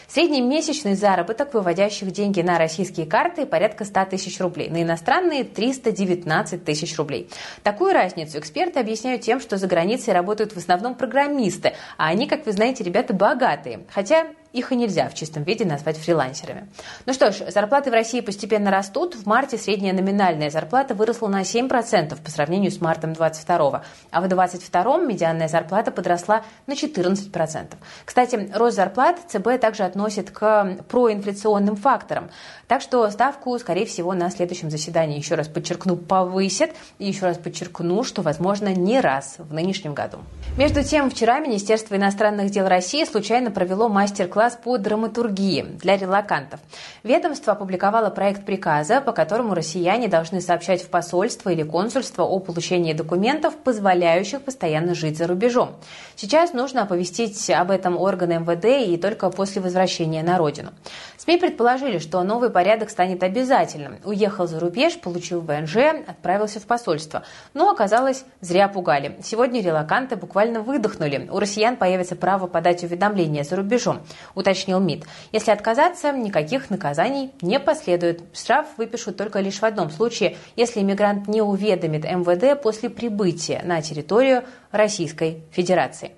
Средний 0.09 0.41
месячный 0.41 0.95
заработок 0.95 1.53
выводящих 1.53 2.11
деньги 2.11 2.41
на 2.41 2.59
российские 2.59 3.05
карты 3.05 3.45
порядка 3.45 3.85
100 3.85 4.07
тысяч 4.07 4.41
рублей, 4.41 4.71
на 4.71 4.83
иностранные 4.83 5.45
319 5.45 6.65
тысяч 6.65 6.97
рублей. 6.97 7.29
Такую 7.63 7.93
разницу 7.93 8.39
эксперты 8.39 8.81
объясняют 8.81 9.21
тем, 9.21 9.41
что 9.41 9.59
за 9.59 9.67
границей 9.67 10.15
работают 10.15 10.53
в 10.53 10.57
основном 10.57 10.95
программисты, 10.95 11.75
а 11.99 12.09
они, 12.09 12.27
как 12.27 12.47
вы 12.47 12.53
знаете, 12.53 12.83
ребята 12.83 13.13
богатые. 13.13 13.85
Хотя 13.91 14.27
их 14.53 14.73
и 14.73 14.77
нельзя 14.77 15.09
в 15.09 15.15
чистом 15.15 15.45
виде 15.45 15.65
назвать 15.65 15.97
фрилансерами. 15.99 16.69
Ну 17.07 17.13
что 17.13 17.33
ж, 17.33 17.51
зарплаты 17.51 17.91
в 17.91 17.95
России 17.95 18.21
постепенно 18.21 18.71
растут. 18.71 19.15
В 19.15 19.27
марте 19.27 19.59
средняя 19.59 19.95
номинальная 19.95 20.51
зарплата 20.51 20.95
выросла 20.95 21.29
на 21.29 21.43
7% 21.43 22.23
по 22.23 22.31
сравнению 22.31 22.71
с 22.71 22.81
мартом 22.81 23.13
22 23.13 23.83
а 24.11 24.21
в 24.21 24.29
22 24.29 24.99
медианная 24.99 25.49
зарплата 25.49 25.91
подросла 25.91 26.43
на 26.67 26.73
14%. 26.73 27.75
Кстати, 28.05 28.51
рост 28.55 28.77
зарплат 28.77 29.19
ЦБ 29.29 29.61
также 29.61 29.85
относит 29.85 30.31
к 30.31 30.79
проинфляционным 30.89 31.77
факторам. 31.77 32.31
Так 32.69 32.83
что 32.83 33.09
ставку, 33.11 33.59
скорее 33.59 33.87
всего, 33.87 34.15
на 34.15 34.31
следующем 34.31 34.71
заседании, 34.71 35.19
еще 35.19 35.35
раз 35.35 35.49
подчеркну, 35.49 35.97
повысят. 35.97 36.71
И 36.99 37.07
еще 37.07 37.27
раз 37.27 37.39
подчеркну, 37.39 38.03
что, 38.03 38.23
возможно, 38.23 38.69
не 38.75 39.01
раз 39.01 39.37
в 39.39 39.53
нынешнем 39.53 39.95
году. 39.95 40.19
Между 40.57 40.83
тем, 40.83 41.11
вчера 41.11 41.41
Министерство 41.41 41.97
иностранных 41.97 42.51
дел 42.51 42.67
России 42.67 43.05
случайно 43.05 43.51
провело 43.51 43.89
мастер-класс 43.89 44.42
по 44.51 44.77
драматургии 44.79 45.63
для 45.63 45.97
релакантов. 45.97 46.61
Ведомство 47.03 47.53
опубликовало 47.53 48.11
проект 48.11 48.45
приказа, 48.45 49.01
по 49.01 49.13
которому 49.13 49.55
россияне 49.55 50.09
должны 50.09 50.41
сообщать 50.41 50.83
в 50.83 50.89
посольство 50.89 51.51
или 51.51 51.63
консульство 51.63 52.25
о 52.25 52.39
получении 52.39 52.93
документов, 52.93 53.57
позволяющих 53.57 54.43
постоянно 54.43 54.95
жить 54.95 55.19
за 55.19 55.27
рубежом. 55.27 55.77
Сейчас 56.17 56.53
нужно 56.53 56.83
оповестить 56.83 57.51
об 57.51 57.71
этом 57.71 57.97
органы 57.97 58.41
МВД 58.41 58.89
и 58.89 58.97
только 58.97 59.31
после 59.31 59.63
возвращения 59.63 60.23
на 60.23 60.39
родину. 60.39 60.71
СМИ 61.19 61.39
предположили, 61.39 61.99
что 61.99 62.23
новый 62.25 62.51
порядок 62.51 62.91
станет 62.91 63.23
обязательным. 63.23 63.99
Уехал 64.05 64.49
за 64.49 64.59
рубеж, 64.59 64.99
получил 64.99 65.41
ВНЖ, 65.41 65.77
отправился 66.07 66.59
в 66.59 66.67
посольство. 66.67 67.23
Но 67.55 67.71
оказалось, 67.71 68.25
зря 68.41 68.67
пугали. 68.67 69.17
Сегодня 69.23 69.63
релаканты 69.63 70.17
буквально 70.17 70.63
выдохнули. 70.63 71.29
У 71.31 71.39
россиян 71.39 71.77
появится 71.77 72.17
право 72.17 72.49
подать 72.49 72.83
уведомление 72.83 73.45
за 73.45 73.57
рубежом, 73.57 74.03
уточнил 74.35 74.81
МИД. 74.81 75.05
Если 75.33 75.51
отказаться, 75.51 76.13
никаких 76.13 76.71
наказаний 76.71 77.33
не 77.43 77.59
последует. 77.59 78.23
Штраф 78.33 78.67
выпишут 78.77 79.17
только 79.17 79.41
лишь 79.41 79.59
в 79.59 79.65
одном 79.65 79.91
случае, 79.91 80.37
если 80.57 80.81
иммигрант 80.81 81.29
не 81.29 81.43
уведомит 81.43 82.05
МВД 82.05 82.61
после 82.61 82.91
прибытия 82.91 83.63
на 83.65 83.83
территорию 83.83 84.45
Российской 84.73 85.43
Федерации. 85.53 86.13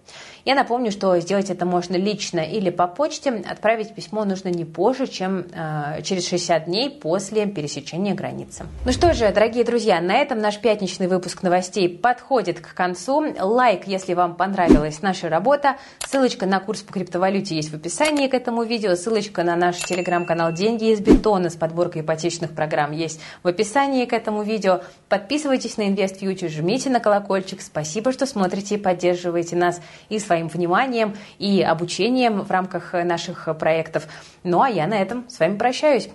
Я 0.45 0.55
напомню, 0.55 0.93
что 0.93 1.19
сделать 1.21 1.49
это 1.49 1.65
можно 1.65 1.97
лично 1.97 2.41
или 2.41 2.69
по 2.69 2.87
почте. 2.87 3.31
Отправить 3.49 3.95
письмо 3.95 4.27
нужно 4.27 4.49
не 4.49 4.67
позже, 4.67 5.07
чем 5.07 5.47
э, 5.55 6.03
через 6.03 6.29
60 6.29 6.67
дней 6.67 6.91
после 6.91 7.47
пересечения 7.47 8.15
границы. 8.15 8.67
Ну 8.85 8.93
что 8.93 9.15
же, 9.15 9.33
дорогие 9.33 9.65
друзья, 9.65 10.03
на 10.03 10.17
этом 10.17 10.41
наш 10.41 10.59
пятничный 10.59 11.07
выпуск 11.07 11.43
новостей 11.43 11.89
подходит 11.89 12.61
к 12.61 12.75
концу. 12.75 13.25
Лайк, 13.41 13.87
если 13.87 14.13
вам 14.13 14.37
понравилась 14.37 15.01
наша 15.01 15.31
работа. 15.31 15.79
Ссылочка 16.07 16.45
на 16.45 16.61
курс 16.61 16.83
по 16.83 16.93
криптовалюте 16.93 17.57
есть 17.57 17.71
в 17.71 17.77
описании 17.77 18.29
к 18.29 18.35
этому 18.35 18.65
видео. 18.65 18.97
Ссылочка 18.97 19.45
на 19.45 19.57
наш 19.57 19.79
телеграм-канал 19.79 20.53
«Деньги 20.53 20.93
из 20.93 21.01
бетона» 21.01 21.49
с 21.49 21.57
подборкой 21.57 22.03
ипотечных 22.03 22.55
программ 22.55 22.93
есть 22.93 23.19
в 23.43 23.49
описании 23.49 24.05
к 24.05 24.13
этому 24.13 24.43
видео. 24.43 24.83
Подписывайтесь 25.09 25.79
на 25.79 25.89
InvestFuture, 25.89 26.49
жмите 26.49 26.91
на 26.91 27.01
колокольчик. 27.01 27.63
Спасибо, 27.63 28.13
что 28.13 28.27
смотрите 28.27 28.44
и 28.75 28.79
поддерживаете 28.79 29.57
нас 29.57 29.81
и 30.09 30.19
свои 30.19 30.35
своим 30.35 30.49
вниманием 30.49 31.15
и 31.39 31.63
обучением 31.63 32.41
в 32.43 32.51
рамках 32.51 32.93
наших 32.93 33.49
проектов. 33.57 34.09
Ну 34.43 34.63
а 34.63 34.69
я 34.69 34.89
на 34.89 35.01
этом 35.01 35.29
с 35.29 35.39
вами 35.39 35.57
прощаюсь. 35.57 36.09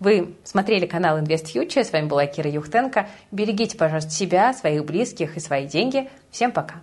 Вы 0.00 0.34
смотрели 0.44 0.86
канал 0.86 1.18
Invest 1.18 1.54
Future. 1.54 1.84
С 1.84 1.92
вами 1.92 2.06
была 2.06 2.26
Кира 2.26 2.50
Юхтенко. 2.50 3.08
Берегите, 3.30 3.76
пожалуйста, 3.76 4.10
себя, 4.10 4.52
своих 4.54 4.84
близких 4.84 5.36
и 5.36 5.40
свои 5.40 5.66
деньги. 5.66 6.08
Всем 6.30 6.50
пока. 6.50 6.80